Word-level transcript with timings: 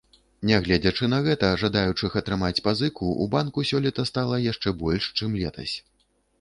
Нягледзячы 0.51 1.09
на 1.13 1.19
гэта, 1.27 1.49
жадаючых 1.65 2.17
атрымаць 2.23 2.63
пазыку 2.69 3.05
ў 3.11 3.35
банку 3.37 3.67
сёлета 3.73 4.09
стала 4.13 4.43
яшчэ 4.51 4.77
больш, 4.83 5.03
чым 5.21 5.41
летась. 5.47 5.75